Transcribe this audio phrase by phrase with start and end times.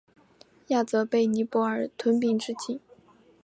[0.69, 2.79] 亚泽被尼泊尔吞并至今。